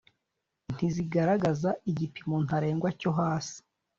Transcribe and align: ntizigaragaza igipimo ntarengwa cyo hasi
ntizigaragaza 0.73 1.69
igipimo 1.91 2.35
ntarengwa 2.45 2.89
cyo 2.99 3.11
hasi 3.19 3.57